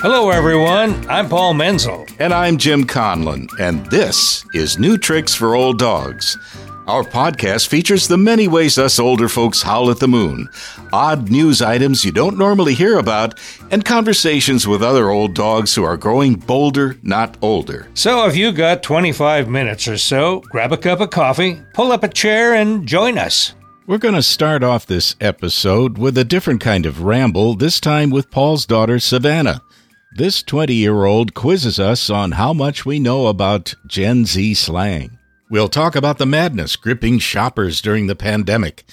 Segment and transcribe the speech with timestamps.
[0.00, 1.10] Hello, everyone.
[1.10, 2.06] I'm Paul Menzel.
[2.20, 6.38] And I'm Jim Conlon, and this is New Tricks for Old Dogs.
[6.86, 10.48] Our podcast features the many ways us older folks howl at the moon,
[10.92, 13.40] odd news items you don't normally hear about,
[13.72, 17.88] and conversations with other old dogs who are growing bolder, not older.
[17.94, 22.04] So, if you've got 25 minutes or so, grab a cup of coffee, pull up
[22.04, 23.52] a chair, and join us.
[23.88, 28.10] We're going to start off this episode with a different kind of ramble, this time
[28.10, 29.62] with Paul's daughter, Savannah.
[30.10, 35.18] This 20 year old quizzes us on how much we know about Gen Z slang.
[35.50, 38.84] We'll talk about the madness gripping shoppers during the pandemic.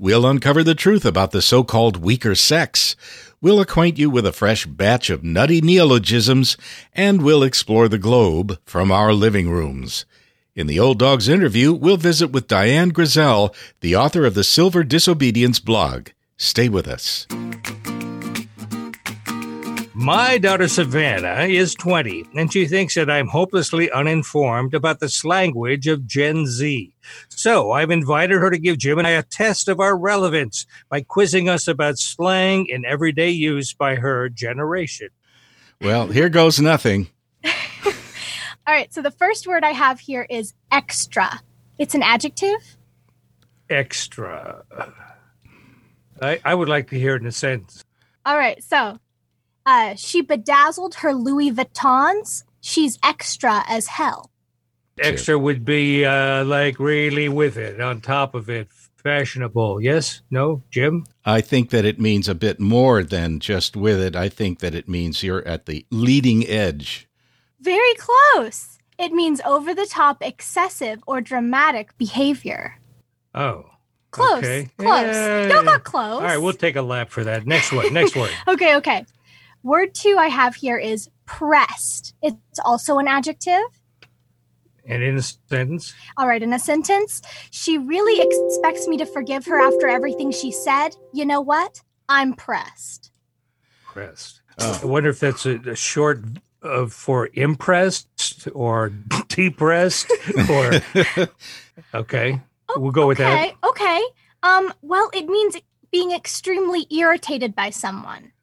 [0.00, 2.96] We'll uncover the truth about the so called weaker sex.
[3.40, 6.56] We'll acquaint you with a fresh batch of nutty neologisms,
[6.92, 10.04] and we'll explore the globe from our living rooms.
[10.56, 14.82] In the Old Dogs interview, we'll visit with Diane Grisel, the author of the Silver
[14.82, 16.08] Disobedience blog.
[16.36, 17.28] Stay with us.
[19.96, 25.86] My daughter Savannah is 20, and she thinks that I'm hopelessly uninformed about the slanguage
[25.86, 26.92] of Gen Z.
[27.28, 31.02] So I've invited her to give Jim and I a test of our relevance by
[31.02, 35.10] quizzing us about slang in everyday use by her generation.
[35.80, 37.06] Well, here goes nothing.
[37.44, 37.52] All
[38.66, 41.40] right, so the first word I have here is extra.
[41.78, 42.76] It's an adjective.
[43.70, 44.64] Extra.
[46.20, 47.84] I, I would like to hear it in a sentence.
[48.26, 48.98] All right, so
[49.66, 52.44] uh, she bedazzled her Louis Vuittons.
[52.60, 54.30] She's extra as hell.
[54.98, 58.68] Extra would be uh, like really with it, on top of it,
[59.02, 59.80] fashionable.
[59.80, 60.22] Yes?
[60.30, 60.62] No?
[60.70, 61.04] Jim?
[61.24, 64.14] I think that it means a bit more than just with it.
[64.14, 67.08] I think that it means you're at the leading edge.
[67.60, 68.78] Very close.
[68.98, 72.78] It means over the top, excessive, or dramatic behavior.
[73.34, 73.66] Oh.
[74.12, 74.38] Close.
[74.38, 74.70] Okay.
[74.78, 75.16] Close.
[75.16, 75.48] Yeah.
[75.48, 76.20] Y'all got close.
[76.20, 77.46] All right, we'll take a lap for that.
[77.46, 77.92] Next one.
[77.92, 78.30] Next word.
[78.46, 79.04] Okay, okay.
[79.64, 82.14] Word two I have here is pressed.
[82.22, 83.62] It's also an adjective.
[84.86, 85.94] And in a sentence.
[86.18, 90.52] All right, in a sentence, she really expects me to forgive her after everything she
[90.52, 90.90] said.
[91.14, 91.80] You know what?
[92.10, 93.10] I'm pressed.
[93.86, 94.42] Pressed.
[94.58, 96.22] I wonder if that's a, a short
[96.60, 98.90] of for impressed or
[99.28, 100.12] depressed
[100.50, 100.72] or.
[101.94, 102.42] okay.
[102.76, 103.32] We'll go with that.
[103.32, 104.02] Okay, okay.
[104.42, 105.56] Um, well, it means
[105.90, 108.33] being extremely irritated by someone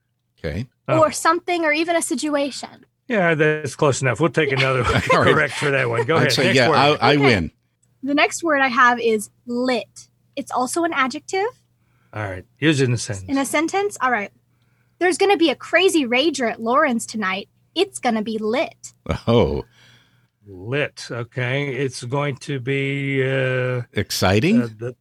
[0.44, 0.68] Okay.
[0.88, 1.00] Oh.
[1.02, 2.86] or something or even a situation.
[3.08, 4.20] Yeah, that's close enough.
[4.20, 6.06] We'll take another correct for that one.
[6.06, 6.32] Go ahead.
[6.32, 6.76] say, Next yeah, word.
[6.78, 7.24] I, I Okay.
[7.26, 7.52] win.
[8.04, 10.08] The next word I have is lit.
[10.36, 11.46] It's also an adjective
[12.14, 12.46] All right.
[12.60, 13.30] Use it in a sentence.
[13.30, 13.98] in a sentence.
[14.02, 14.32] All right.
[15.00, 17.50] There's going to be a crazy rager at Lauren's tonight.
[17.76, 18.94] It's going to be lit.
[19.28, 19.66] Oh,
[20.48, 21.08] Lit.
[21.12, 21.76] Okay.
[21.76, 24.62] It's going to be uh, exciting.
[24.64, 24.96] uh, the,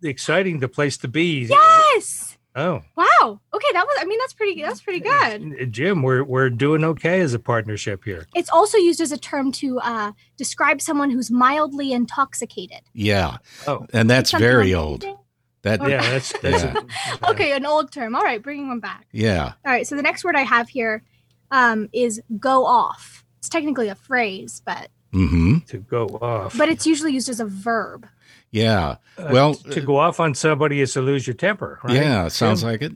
[0.00, 1.46] the exciting, the place to be.
[1.46, 2.33] Yes.
[2.56, 3.40] Oh, Wow.
[3.52, 5.72] Okay, that was I mean that's pretty that's pretty good.
[5.72, 8.26] Jim, we're we're doing okay as a partnership here.
[8.34, 12.80] It's also used as a term to uh, describe someone who's mildly intoxicated.
[12.92, 13.38] yeah.
[13.66, 15.04] Oh, And that's very like old.
[15.04, 15.20] anything?
[15.62, 15.90] That, Okay.
[15.92, 16.74] yeah, that's that's Yeah.
[17.22, 18.14] A, Okay, an old term.
[18.14, 19.06] All right, bringing one back.
[19.12, 19.54] yeah.
[19.64, 21.02] All right, so the next word I have here
[21.50, 23.24] um, is go off.
[23.38, 25.58] It's technically a phrase, but Mm-hmm.
[25.68, 26.58] to go off.
[26.58, 28.06] but it's usually used as a verb.
[28.54, 28.96] Yeah.
[29.18, 31.94] Uh, well, to go off on somebody is to lose your temper, right?
[31.96, 32.70] Yeah, sounds Jim?
[32.70, 32.92] like it.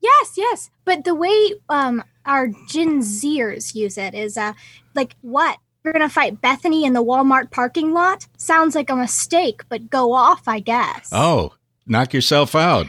[0.00, 0.70] Yes, yes.
[0.84, 4.52] But the way um, our Gen Zers use it is uh,
[4.94, 5.58] like, what?
[5.84, 8.26] You're going to fight Bethany in the Walmart parking lot?
[8.36, 11.08] Sounds like a mistake, but go off, I guess.
[11.12, 11.54] Oh,
[11.86, 12.86] knock yourself out.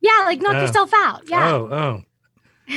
[0.00, 0.60] Yeah, like knock Oh.
[0.62, 1.22] yourself out.
[1.28, 1.52] Yeah.
[1.52, 2.02] Oh, oh.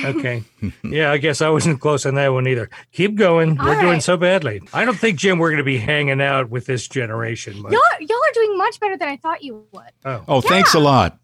[0.03, 0.44] Okay.
[0.84, 2.69] yeah, I guess I wasn't close on that one either.
[2.91, 3.59] Keep going.
[3.59, 4.62] All we're doing so badly.
[4.73, 7.62] I don't think, Jim, we're going to be hanging out with this generation.
[7.62, 7.72] much.
[7.72, 9.84] Y'all, y'all are doing much better than I thought you would.
[10.03, 11.18] Oh, Oh, thanks a lot.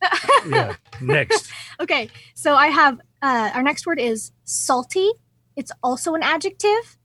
[0.48, 0.74] yeah.
[1.00, 1.50] Next.
[1.80, 5.10] Okay, so I have uh, our next word is salty.
[5.56, 6.96] It's also an adjective.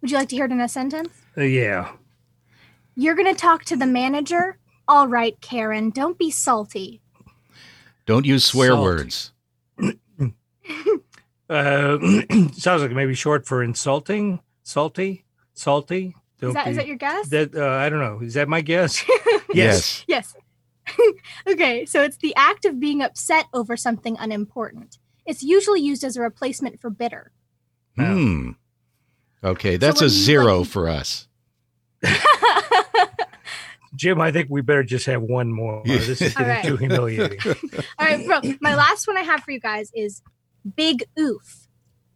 [0.00, 1.10] Would you like to hear it in a sentence?
[1.36, 1.90] Uh, yeah.
[2.94, 4.58] You're going to talk to the manager.
[4.86, 7.00] All right, Karen, don't be salty.
[8.06, 8.82] Don't use swear Salt.
[8.82, 9.32] words.
[11.50, 11.98] Uh,
[12.52, 14.40] sounds like maybe short for insulting.
[14.64, 15.24] Salty.
[15.54, 16.14] Salty.
[16.40, 17.28] Don't Is that, be- is that your guess?
[17.30, 18.20] that uh, I don't know.
[18.24, 19.04] Is that my guess?
[19.54, 20.04] Yes.
[20.06, 20.34] Yes.
[21.48, 24.98] okay, so it's the act of being upset over something unimportant.
[25.24, 27.32] It's usually used as a replacement for bitter.
[27.96, 28.50] Hmm.
[29.42, 31.28] Okay, that's a zero like- for us.
[33.96, 35.82] Jim, I think we better just have one more.
[35.84, 36.62] This is All right.
[36.64, 37.38] too humiliating.
[37.98, 38.40] All right, bro.
[38.60, 40.22] My last one I have for you guys is
[40.76, 41.68] big oof.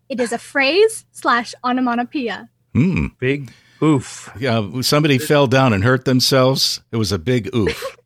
[0.08, 2.48] It is a phrase slash onomatopoeia.
[2.74, 3.06] Hmm.
[3.18, 3.50] Big
[3.82, 4.30] oof.
[4.38, 6.80] Yeah, somebody fell down and hurt themselves.
[6.92, 7.96] It was a big oof.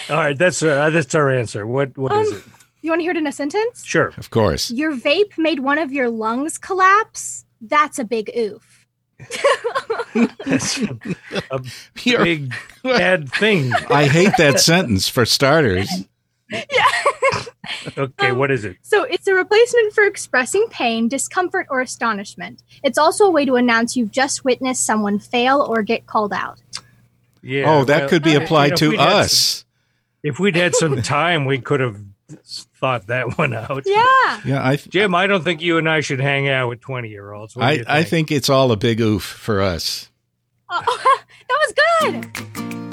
[0.09, 1.65] All right, that's uh, that's our answer.
[1.67, 2.43] What what is Um, it?
[2.81, 3.83] You want to hear it in a sentence?
[3.83, 4.13] Sure.
[4.17, 4.69] Of course.
[4.69, 7.43] Your vape made one of your lungs collapse.
[7.59, 8.85] That's a big oof.
[10.45, 10.97] That's a,
[11.51, 11.61] a
[12.23, 12.53] big
[12.83, 13.73] bad thing.
[13.89, 15.89] I hate that sentence for starters.
[17.97, 18.77] Okay, Um, what is it?
[18.81, 22.61] So it's a replacement for expressing pain, discomfort, or astonishment.
[22.83, 26.59] It's also a way to announce you've just witnessed someone fail or get called out.
[27.41, 27.65] Yeah.
[27.71, 29.65] oh, that well, could be you applied know, to we'd some- us.
[30.23, 31.97] if we'd had some time, we could have
[32.79, 33.83] thought that one out.
[33.85, 34.41] Yeah.
[34.45, 37.09] Yeah, I th- Jim, I don't think you and I should hang out with 20
[37.09, 37.55] year olds.
[37.57, 40.09] I, I think it's all a big oof for us.
[40.69, 40.81] Oh,
[41.47, 41.57] that
[42.01, 42.23] was
[42.63, 42.84] good.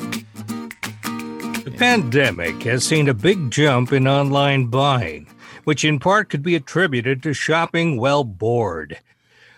[1.83, 5.27] Pandemic has seen a big jump in online buying,
[5.65, 9.01] which in part could be attributed to shopping well bored.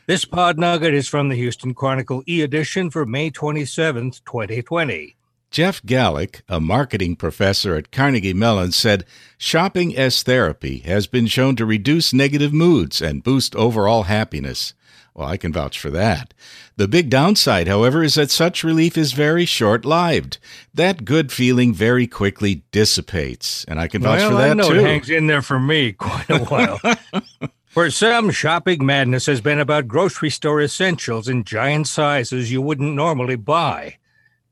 [0.07, 5.17] This pod nugget is from the Houston Chronicle e edition for May 27th, 2020.
[5.51, 9.05] Jeff Galak, a marketing professor at Carnegie Mellon, said
[9.37, 14.73] shopping as therapy has been shown to reduce negative moods and boost overall happiness.
[15.15, 16.35] Well, I can vouch for that.
[16.77, 20.39] The big downside, however, is that such relief is very short lived.
[20.75, 24.71] That good feeling very quickly dissipates, and I can vouch well, for I that know
[24.71, 24.81] too.
[24.81, 26.81] it hangs in there for me quite a while.
[27.67, 32.95] for some, shopping madness has been about grocery store essentials in giant sizes you wouldn't
[32.95, 33.99] normally buy.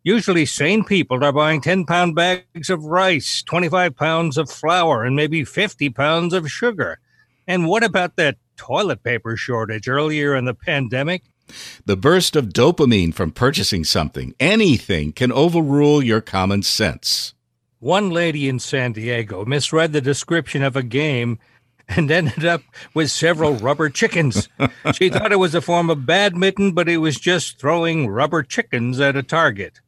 [0.04, 5.16] Usually, sane people are buying 10 pound bags of rice, 25 pounds of flour, and
[5.16, 7.00] maybe 50 pounds of sugar.
[7.48, 11.22] And what about that toilet paper shortage earlier in the pandemic?
[11.84, 17.34] The burst of dopamine from purchasing something, anything, can overrule your common sense.
[17.78, 21.38] One lady in San Diego misread the description of a game
[21.88, 22.62] and ended up
[22.94, 24.48] with several rubber chickens.
[24.94, 29.00] She thought it was a form of badminton, but it was just throwing rubber chickens
[29.00, 29.80] at a target.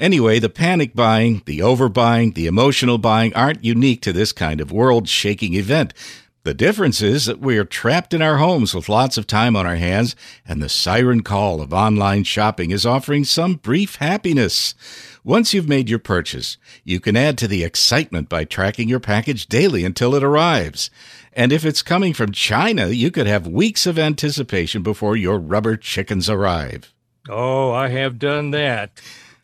[0.00, 4.72] Anyway, the panic buying, the overbuying, the emotional buying aren't unique to this kind of
[4.72, 5.94] world shaking event.
[6.42, 9.66] The difference is that we are trapped in our homes with lots of time on
[9.66, 10.16] our hands,
[10.46, 14.74] and the siren call of online shopping is offering some brief happiness.
[15.22, 19.48] Once you've made your purchase, you can add to the excitement by tracking your package
[19.48, 20.90] daily until it arrives.
[21.34, 25.76] And if it's coming from China, you could have weeks of anticipation before your rubber
[25.76, 26.94] chickens arrive.
[27.28, 28.98] Oh, I have done that.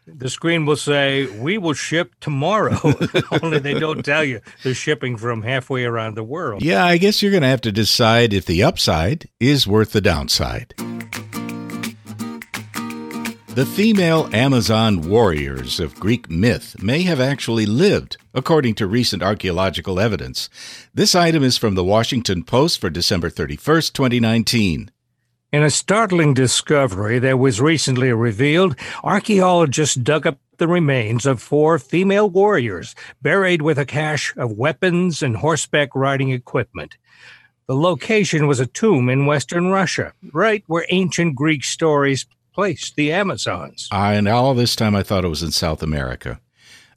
[0.08, 2.78] The screen will say, We will ship tomorrow.
[3.42, 6.62] Only they don't tell you they're shipping from halfway around the world.
[6.62, 10.00] Yeah, I guess you're going to have to decide if the upside is worth the
[10.00, 10.74] downside.
[13.48, 19.98] The female Amazon warriors of Greek myth may have actually lived, according to recent archaeological
[19.98, 20.48] evidence.
[20.94, 24.90] This item is from the Washington Post for December 31st, 2019.
[25.56, 31.78] In a startling discovery that was recently revealed, archaeologists dug up the remains of four
[31.78, 36.98] female warriors buried with a cache of weapons and horseback riding equipment.
[37.68, 43.10] The location was a tomb in western Russia, right where ancient Greek stories placed the
[43.10, 43.88] Amazons.
[43.90, 46.38] Uh, and all this time I thought it was in South America.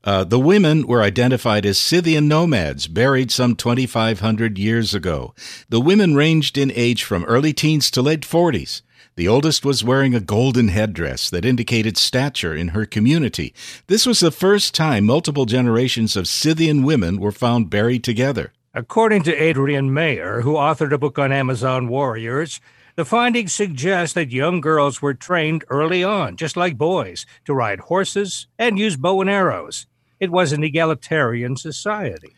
[0.03, 5.33] Uh, the women were identified as Scythian nomads buried some 2,500 years ago.
[5.67, 8.81] The women ranged in age from early teens to late 40s.
[9.15, 13.53] The oldest was wearing a golden headdress that indicated stature in her community.
[13.87, 18.53] This was the first time multiple generations of Scythian women were found buried together.
[18.73, 22.61] According to Adrienne Mayor, who authored a book on Amazon warriors,
[22.95, 27.79] the findings suggest that young girls were trained early on, just like boys, to ride
[27.81, 29.85] horses and use bow and arrows.
[30.19, 32.33] It was an egalitarian society.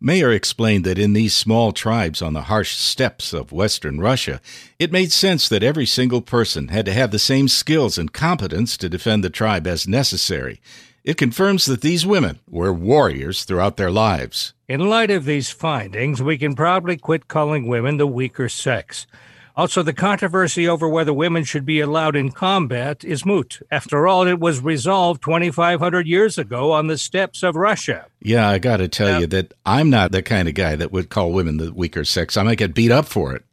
[0.00, 4.42] Mayor explained that in these small tribes on the harsh steppes of western Russia,
[4.78, 8.76] it made sense that every single person had to have the same skills and competence
[8.76, 10.60] to defend the tribe as necessary.
[11.02, 14.52] It confirms that these women were warriors throughout their lives.
[14.68, 19.06] In light of these findings, we can probably quit calling women the weaker sex.
[19.56, 23.60] Also, the controversy over whether women should be allowed in combat is moot.
[23.70, 28.06] After all, it was resolved 2,500 years ago on the steppes of Russia.
[28.20, 31.08] Yeah, I got to tell you that I'm not the kind of guy that would
[31.08, 32.36] call women the weaker sex.
[32.36, 33.44] I might get beat up for it.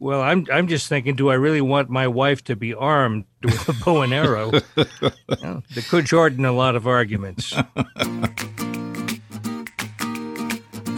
[0.00, 3.68] Well, I'm I'm just thinking, do I really want my wife to be armed with
[3.68, 4.52] a bow and arrow?
[5.40, 7.54] Well, that could shorten a lot of arguments.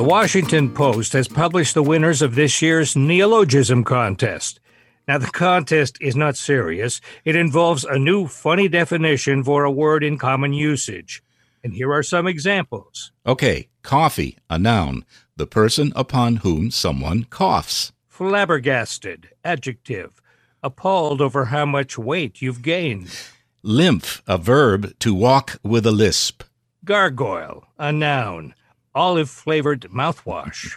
[0.00, 4.58] The Washington Post has published the winners of this year's neologism contest.
[5.06, 7.02] Now, the contest is not serious.
[7.26, 11.22] It involves a new funny definition for a word in common usage.
[11.62, 13.12] And here are some examples.
[13.26, 15.04] Okay, coffee, a noun,
[15.36, 17.92] the person upon whom someone coughs.
[18.08, 20.22] Flabbergasted, adjective.
[20.62, 23.14] Appalled over how much weight you've gained.
[23.62, 26.42] Lymph, a verb to walk with a lisp.
[26.86, 28.54] Gargoyle, a noun.
[28.94, 30.76] Olive flavored mouthwash.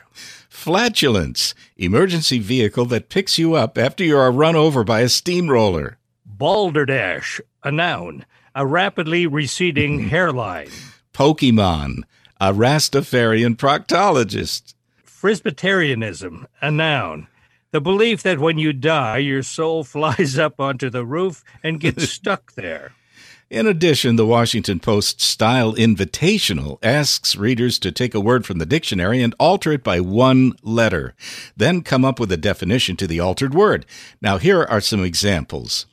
[0.50, 5.98] Flatulence, emergency vehicle that picks you up after you are run over by a steamroller.
[6.26, 10.70] Balderdash, a noun, a rapidly receding hairline.
[11.14, 12.04] Pokemon,
[12.40, 14.74] a Rastafarian proctologist.
[15.04, 17.28] Frisbitarianism, a noun,
[17.72, 22.10] the belief that when you die, your soul flies up onto the roof and gets
[22.10, 22.94] stuck there.
[23.54, 28.66] In addition, the Washington Post Style Invitational asks readers to take a word from the
[28.66, 31.14] dictionary and alter it by one letter,
[31.56, 33.86] then come up with a definition to the altered word.
[34.24, 35.86] Now, here are some examples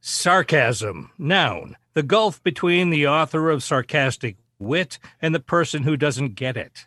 [0.00, 6.36] Sarcasm, noun, the gulf between the author of sarcastic wit and the person who doesn't
[6.36, 6.84] get it.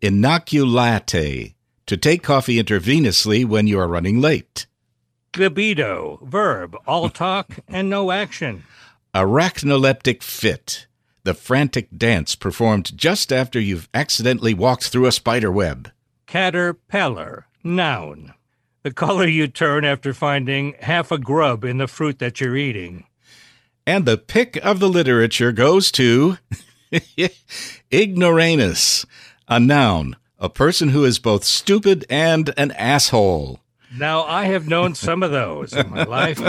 [0.00, 1.54] Inoculate,
[1.86, 4.66] to take coffee intravenously when you are running late.
[5.36, 8.62] Libido, verb, all talk and no action.
[9.14, 10.86] Arachnoleptic fit,
[11.22, 15.90] the frantic dance performed just after you've accidentally walked through a spider web.
[16.26, 18.32] Caterpillar, noun,
[18.82, 23.04] the color you turn after finding half a grub in the fruit that you're eating.
[23.86, 26.38] And the pick of the literature goes to
[27.92, 29.04] ignoramus,
[29.46, 33.60] a noun, a person who is both stupid and an asshole.
[33.94, 36.40] Now, I have known some of those in my life.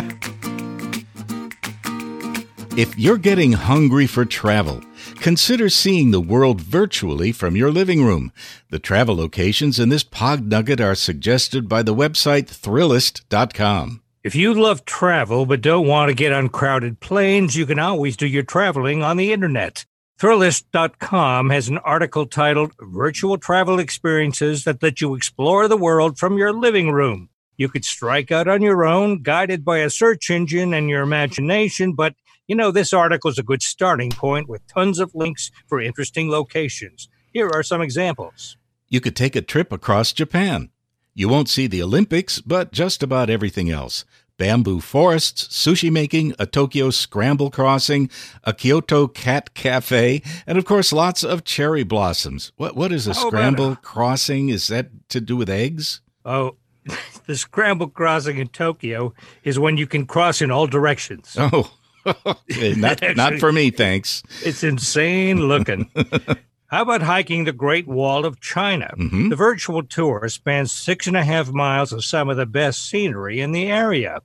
[2.75, 4.81] If you're getting hungry for travel,
[5.19, 8.33] consider seeing the world virtually from your living room.
[8.71, 14.01] The travel locations in this pod nugget are suggested by the website Thrillist.com.
[14.23, 18.17] If you love travel but don't want to get on crowded planes, you can always
[18.17, 19.85] do your traveling on the internet.
[20.19, 26.39] Thrillist.com has an article titled Virtual Travel Experiences that let you explore the world from
[26.39, 27.29] your living room.
[27.55, 31.93] You could strike out on your own, guided by a search engine and your imagination,
[31.93, 32.15] but
[32.47, 36.29] you know, this article is a good starting point with tons of links for interesting
[36.29, 37.09] locations.
[37.31, 38.57] Here are some examples.
[38.89, 40.69] You could take a trip across Japan.
[41.15, 44.05] You won't see the Olympics, but just about everything else
[44.37, 48.09] bamboo forests, sushi making, a Tokyo scramble crossing,
[48.43, 52.51] a Kyoto cat cafe, and of course lots of cherry blossoms.
[52.57, 54.49] What what is a How scramble crossing?
[54.49, 56.01] Is that to do with eggs?
[56.25, 56.57] Oh,
[57.25, 61.35] the scramble crossing in Tokyo is when you can cross in all directions.
[61.39, 61.71] Oh,
[62.05, 64.23] not not for me, thanks.
[64.43, 65.89] It's insane looking.
[66.67, 68.91] How about hiking the Great Wall of China?
[68.97, 69.29] Mhm.
[69.29, 73.39] The virtual tour spans six and a half miles of some of the best scenery
[73.41, 74.21] in the area.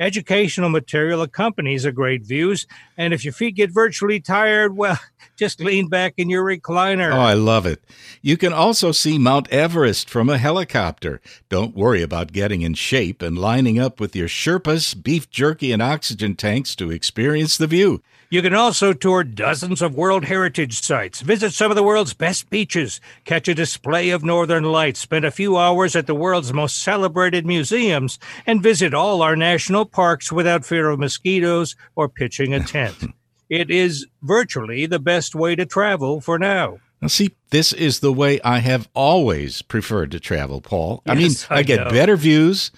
[0.00, 4.98] Educational material accompanies the great views, and if your feet get virtually tired, well,
[5.36, 7.12] just lean back in your recliner.
[7.12, 7.82] Oh, I love it.
[8.22, 11.20] You can also see Mount Everest from a helicopter.
[11.48, 15.82] Don't worry about getting in shape and lining up with your Sherpas, beef jerky, and
[15.82, 18.02] oxygen tanks to experience the view.
[18.30, 22.50] You can also tour dozens of World Heritage sites, visit some of the world's best
[22.50, 26.82] beaches, catch a display of northern lights, spend a few hours at the world's most
[26.82, 32.60] celebrated museums, and visit all our national parks without fear of mosquitoes or pitching a
[32.60, 33.14] tent.
[33.48, 36.80] it is virtually the best way to travel for now.
[37.00, 41.02] Now, see, this is the way I have always preferred to travel, Paul.
[41.06, 41.90] I mean, I, I get know.
[41.90, 42.72] better views,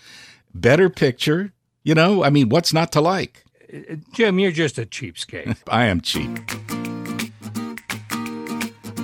[0.54, 1.52] better picture.
[1.82, 3.44] You know, I mean, what's not to like?
[4.12, 5.56] Jim, you're just a cheapskate.
[5.68, 6.30] I am cheap.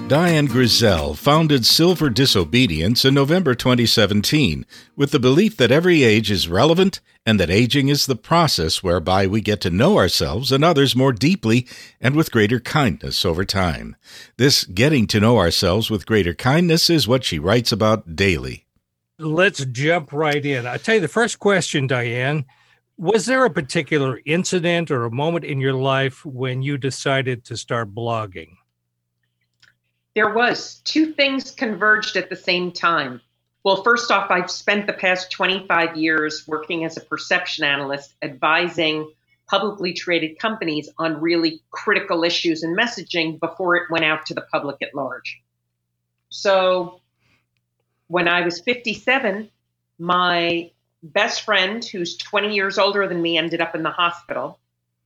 [0.08, 6.48] Diane Grisel founded Silver Disobedience in November 2017 with the belief that every age is
[6.48, 10.94] relevant and that aging is the process whereby we get to know ourselves and others
[10.94, 11.66] more deeply
[12.00, 13.96] and with greater kindness over time.
[14.36, 18.64] This getting to know ourselves with greater kindness is what she writes about daily.
[19.18, 20.66] Let's jump right in.
[20.66, 22.44] I tell you, the first question, Diane,
[22.98, 27.56] was there a particular incident or a moment in your life when you decided to
[27.56, 28.56] start blogging?
[30.14, 33.20] There was two things converged at the same time.
[33.64, 39.10] Well, first off, I've spent the past 25 years working as a perception analyst, advising
[39.48, 44.40] publicly traded companies on really critical issues and messaging before it went out to the
[44.40, 45.40] public at large.
[46.30, 47.00] So
[48.08, 49.50] when I was 57,
[49.98, 50.70] my
[51.02, 54.58] best friend, who's 20 years older than me, ended up in the hospital.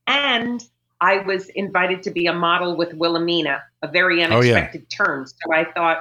[0.07, 0.63] And
[0.99, 4.55] I was invited to be a model with Wilhelmina, a very Oh, yeah.
[4.55, 5.25] unexpected turn.
[5.27, 5.99] So I thought,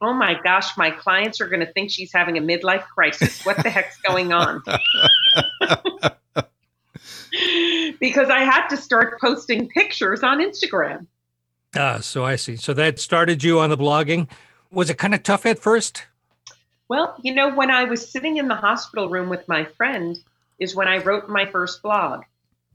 [0.00, 3.44] oh my gosh, my clients are going to think she's having a midlife crisis.
[3.44, 4.62] What the heck's going on?
[8.00, 11.06] because I had to start posting pictures on Instagram.
[11.76, 12.56] Ah, so I see.
[12.56, 14.28] So that started you on the blogging.
[14.70, 16.04] Was it kind of tough at first?
[16.88, 20.18] Well, you know, when I was sitting in the hospital room with my friend,
[20.58, 22.22] is when I wrote my first blog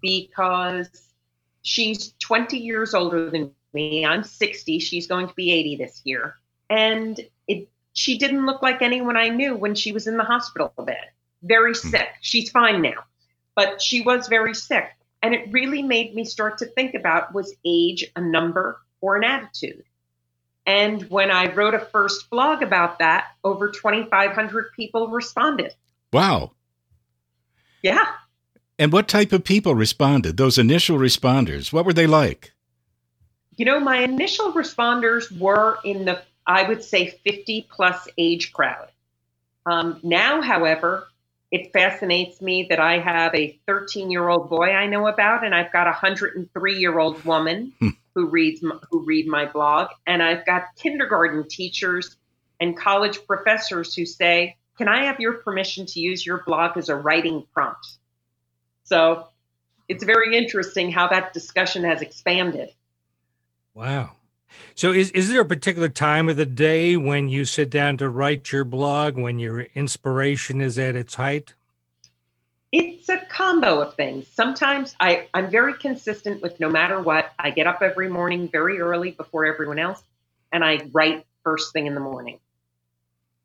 [0.01, 0.89] because
[1.61, 4.05] she's 20 years older than me.
[4.05, 4.79] I'm 60.
[4.79, 6.35] She's going to be 80 this year.
[6.69, 10.73] and it she didn't look like anyone I knew when she was in the hospital
[10.77, 11.09] bed.
[11.43, 11.89] Very hmm.
[11.89, 12.07] sick.
[12.21, 13.03] She's fine now,
[13.55, 14.89] but she was very sick.
[15.21, 19.23] And it really made me start to think about was age a number or an
[19.23, 19.83] attitude?
[20.65, 25.73] And when I wrote a first blog about that, over 2,500 people responded.
[26.11, 26.51] Wow.
[27.81, 28.05] Yeah.
[28.79, 30.37] And what type of people responded?
[30.37, 32.53] Those initial responders, what were they like?
[33.55, 38.89] You know, my initial responders were in the, I would say, 50 plus age crowd.
[39.65, 41.07] Um, now, however,
[41.51, 45.53] it fascinates me that I have a 13 year old boy I know about, and
[45.53, 47.89] I've got a 103 year old woman hmm.
[48.15, 52.17] Who reads who read my blog, and I've got kindergarten teachers
[52.59, 56.89] and college professors who say, "Can I have your permission to use your blog as
[56.89, 57.97] a writing prompt?"
[58.83, 59.27] So
[59.89, 62.69] it's very interesting how that discussion has expanded.
[63.73, 64.11] Wow.
[64.75, 68.09] So is is there a particular time of the day when you sit down to
[68.09, 71.55] write your blog when your inspiration is at its height?
[72.75, 74.27] It's a combo of things.
[74.27, 77.31] Sometimes I, I'm very consistent with no matter what.
[77.37, 80.01] I get up every morning very early before everyone else
[80.51, 82.39] and I write first thing in the morning.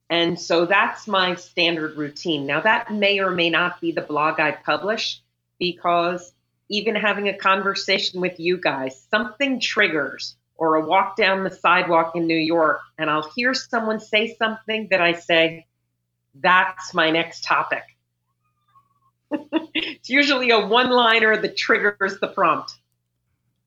[0.08, 2.46] And so that's my standard routine.
[2.46, 5.20] Now, that may or may not be the blog I publish
[5.58, 6.32] because
[6.70, 12.16] even having a conversation with you guys, something triggers or a walk down the sidewalk
[12.16, 15.66] in New York and I'll hear someone say something that I say,
[16.34, 17.84] that's my next topic.
[19.30, 22.74] It's usually a one liner that triggers the prompt.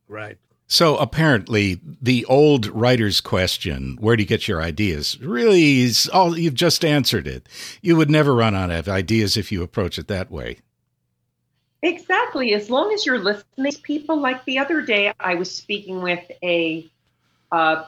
[0.08, 0.38] Right.
[0.68, 6.38] So apparently, the old writer's question, where do you get your ideas, really is all
[6.38, 7.50] you've just answered it.
[7.82, 10.60] You would never run out of ideas if you approach it that way.
[11.82, 12.54] Exactly.
[12.54, 16.24] As long as you're listening to people, like the other day, I was speaking with
[16.42, 16.90] a
[17.52, 17.84] uh,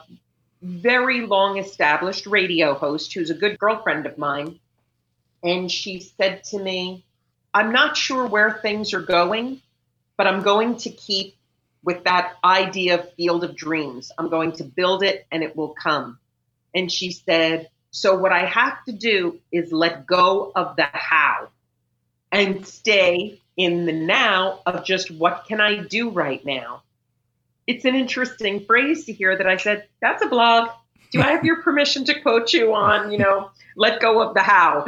[0.60, 4.58] very long established radio host who's a good girlfriend of mine.
[5.42, 7.04] And she said to me,
[7.54, 9.62] I'm not sure where things are going,
[10.16, 11.36] but I'm going to keep
[11.84, 14.10] with that idea of field of dreams.
[14.18, 16.18] I'm going to build it and it will come.
[16.74, 21.48] And she said, So what I have to do is let go of the how
[22.32, 26.82] and stay in the now of just what can I do right now.
[27.68, 30.70] It's an interesting phrase to hear that I said, that's a blog.
[31.12, 34.42] Do I have your permission to quote you on, you know, let go of the
[34.42, 34.86] how?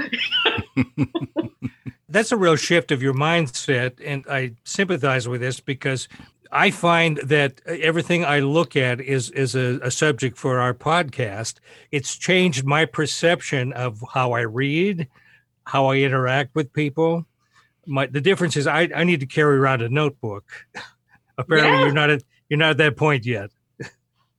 [2.09, 4.01] that's a real shift of your mindset.
[4.05, 6.09] And I sympathize with this because
[6.53, 11.55] I find that everything I look at is is a, a, subject for our podcast.
[11.91, 15.09] It's changed my perception of how I read,
[15.65, 17.27] how I interact with people,
[17.87, 20.45] my the difference is I, I need to carry around a notebook.
[21.39, 21.85] Apparently, yeah.
[21.85, 23.51] you're not at you're not at that point yet.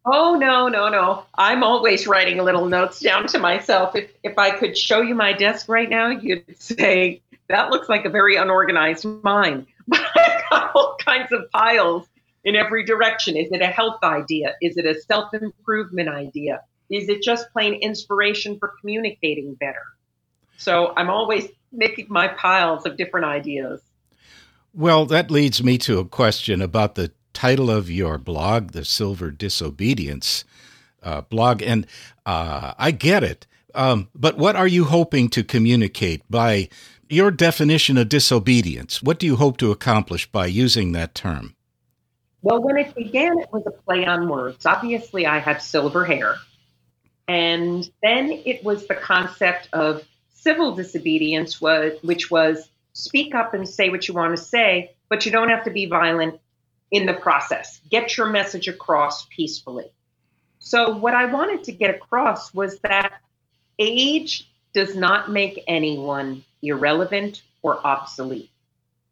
[0.05, 1.25] Oh no, no, no!
[1.35, 3.95] I'm always writing little notes down to myself.
[3.95, 8.05] If if I could show you my desk right now, you'd say that looks like
[8.05, 9.67] a very unorganized mind.
[9.89, 12.05] But I've got all kinds of piles
[12.43, 13.37] in every direction.
[13.37, 14.55] Is it a health idea?
[14.61, 16.61] Is it a self improvement idea?
[16.89, 19.83] Is it just plain inspiration for communicating better?
[20.57, 23.81] So I'm always making my piles of different ideas.
[24.73, 29.31] Well, that leads me to a question about the title of your blog, The Silver
[29.31, 30.43] Disobedience
[31.03, 31.61] uh, blog.
[31.61, 31.87] And
[32.25, 33.47] uh, I get it.
[33.73, 36.69] Um, but what are you hoping to communicate by
[37.09, 39.01] your definition of disobedience?
[39.01, 41.55] What do you hope to accomplish by using that term?
[42.41, 44.65] Well, when it began, it was a play on words.
[44.65, 46.35] Obviously, I have silver hair.
[47.27, 53.89] And then it was the concept of civil disobedience which was speak up and say
[53.89, 56.39] what you want to say, but you don't have to be violent
[56.89, 57.81] in the process.
[57.89, 59.91] Get your message across peacefully.
[60.59, 63.13] So what I wanted to get across was that
[63.77, 68.49] age does not make anyone irrelevant or obsolete.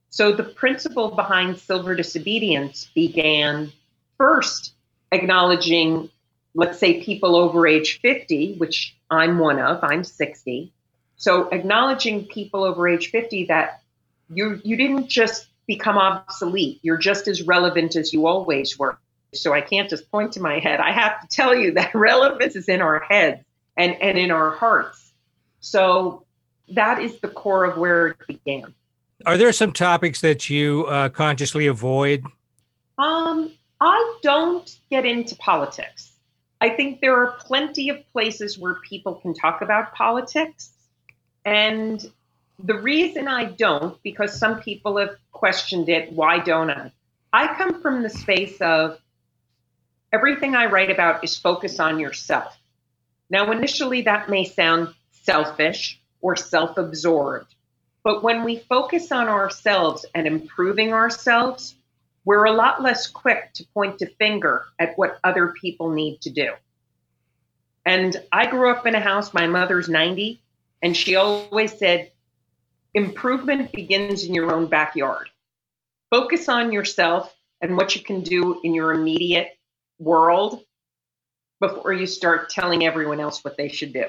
[0.09, 3.71] So the principle behind silver disobedience began
[4.17, 4.73] first
[5.11, 6.09] acknowledging,
[6.53, 10.71] let's say, people over age 50, which I'm one of, I'm 60,
[11.17, 13.81] so acknowledging people over age 50 that
[14.29, 16.79] you you didn't just become obsolete.
[16.81, 18.97] You're just as relevant as you always were.
[19.33, 20.79] So I can't just point to my head.
[20.79, 23.43] I have to tell you that relevance is in our heads
[23.75, 25.04] and, and in our hearts.
[25.65, 26.23] So
[26.69, 28.75] that is the core of where it began.
[29.25, 32.23] Are there some topics that you uh, consciously avoid?
[32.99, 33.51] Um,
[33.81, 36.11] I don't get into politics.
[36.61, 40.71] I think there are plenty of places where people can talk about politics.
[41.45, 41.99] And
[42.63, 46.91] the reason I don't, because some people have questioned it, why don't I?
[47.33, 48.99] I come from the space of
[50.13, 52.55] everything I write about is focus on yourself.
[53.31, 54.93] Now, initially, that may sound
[55.25, 57.53] selfish or self absorbed,
[58.03, 61.75] but when we focus on ourselves and improving ourselves,
[62.23, 66.29] we're a lot less quick to point a finger at what other people need to
[66.29, 66.53] do.
[67.85, 70.41] And I grew up in a house, my mother's 90,
[70.81, 72.11] and she always said,
[72.93, 75.29] improvement begins in your own backyard.
[76.09, 79.57] Focus on yourself and what you can do in your immediate
[79.99, 80.63] world
[81.59, 84.05] before you start telling everyone else what they should do.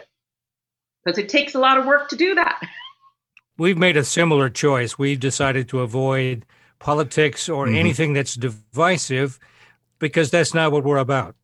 [1.06, 2.60] Because it takes a lot of work to do that.
[3.58, 4.98] We've made a similar choice.
[4.98, 6.44] We've decided to avoid
[6.80, 7.76] politics or mm-hmm.
[7.76, 9.38] anything that's divisive
[10.00, 11.36] because that's not what we're about.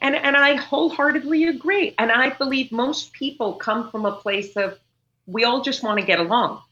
[0.00, 1.94] And and I wholeheartedly agree.
[1.98, 4.78] And I believe most people come from a place of
[5.26, 6.62] we all just want to get along.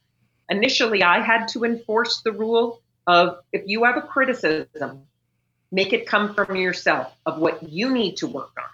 [0.49, 5.03] Initially, I had to enforce the rule of if you have a criticism,
[5.71, 8.65] make it come from yourself of what you need to work on.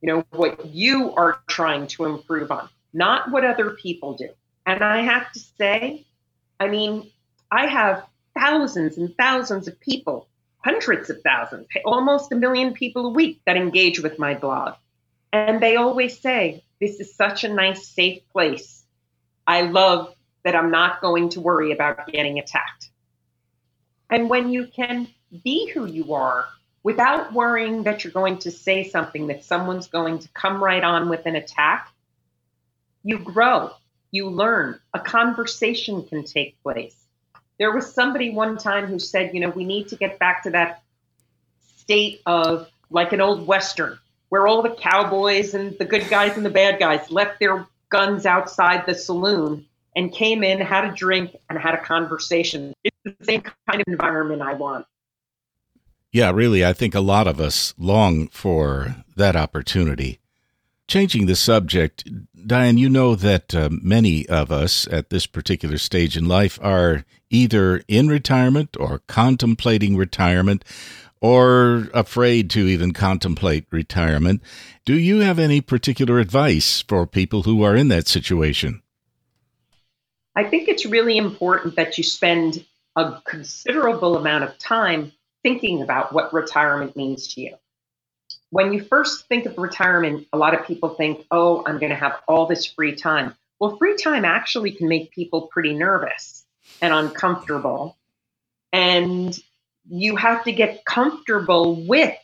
[0.00, 4.28] You know, what you are trying to improve on, not what other people do.
[4.64, 6.06] And I have to say,
[6.60, 7.10] I mean,
[7.50, 8.04] I have
[8.38, 13.56] thousands and thousands of people, hundreds of thousands, almost a million people a week that
[13.56, 14.74] engage with my blog.
[15.32, 18.84] And they always say, This is such a nice, safe place.
[19.46, 22.88] I love that I'm not going to worry about getting attacked.
[24.10, 25.08] And when you can
[25.44, 26.46] be who you are
[26.88, 31.10] without worrying that you're going to say something that someone's going to come right on
[31.10, 31.92] with an attack,
[33.02, 33.70] you grow
[34.10, 34.78] you learn.
[34.94, 36.96] A conversation can take place.
[37.58, 40.50] There was somebody one time who said, you know, we need to get back to
[40.50, 40.82] that
[41.76, 43.98] state of like an old Western
[44.28, 48.26] where all the cowboys and the good guys and the bad guys left their guns
[48.26, 52.72] outside the saloon and came in, had a drink, and had a conversation.
[52.84, 54.86] It's the same kind of environment I want.
[56.12, 60.20] Yeah, really, I think a lot of us long for that opportunity.
[60.86, 62.08] Changing the subject,
[62.46, 67.04] Diane, you know that uh, many of us at this particular stage in life are
[67.28, 70.64] either in retirement or contemplating retirement
[71.20, 74.42] or afraid to even contemplate retirement.
[74.86, 78.82] Do you have any particular advice for people who are in that situation?
[80.34, 82.64] I think it's really important that you spend
[82.96, 85.12] a considerable amount of time
[85.48, 87.56] thinking about what retirement means to you
[88.50, 91.96] when you first think of retirement, a lot of people think, oh, I'm going to
[91.96, 93.34] have all this free time.
[93.60, 96.44] Well, free time actually can make people pretty nervous
[96.80, 97.96] and uncomfortable.
[98.72, 99.38] And
[99.88, 102.14] you have to get comfortable with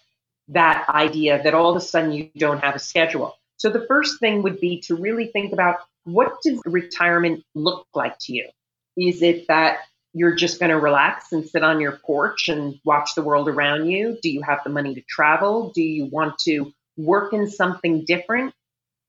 [0.49, 3.37] that idea that all of a sudden you don't have a schedule.
[3.57, 8.19] So the first thing would be to really think about what does retirement look like
[8.21, 8.49] to you?
[8.97, 9.79] Is it that
[10.14, 13.90] you're just going to relax and sit on your porch and watch the world around
[13.90, 14.16] you?
[14.22, 15.72] Do you have the money to travel?
[15.74, 18.55] Do you want to work in something different?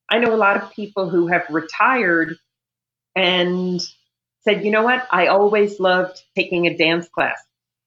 [0.09, 2.37] I know a lot of people who have retired
[3.15, 3.79] and
[4.41, 5.07] said, you know what?
[5.11, 7.39] I always loved taking a dance class,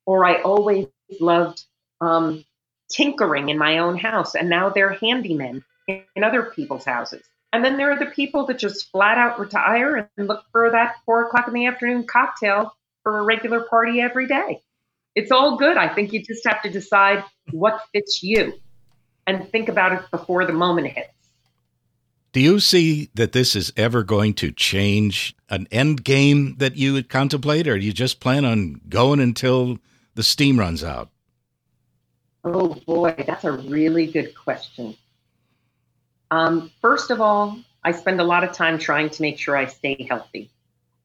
[0.06, 0.86] or I always
[1.20, 1.64] loved
[2.00, 2.44] um,
[2.90, 7.22] tinkering in my own house, and now they're handymen in other people's houses.
[7.52, 10.96] And then there are the people that just flat out retire and look for that
[11.04, 12.74] four o'clock in the afternoon cocktail
[13.08, 14.62] for a regular party every day.
[15.14, 15.78] It's all good.
[15.78, 18.52] I think you just have to decide what fits you
[19.26, 21.08] and think about it before the moment hits.
[22.32, 26.92] Do you see that this is ever going to change an end game that you
[26.92, 29.78] would contemplate, or do you just plan on going until
[30.14, 31.08] the steam runs out?
[32.44, 34.94] Oh boy, that's a really good question.
[36.30, 39.64] Um, first of all, I spend a lot of time trying to make sure I
[39.64, 40.50] stay healthy